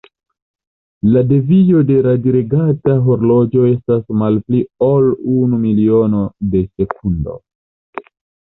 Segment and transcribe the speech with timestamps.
[1.15, 6.27] La devio de radiregata horloĝo estas malpli ol unu milono
[6.57, 7.39] de sekundo.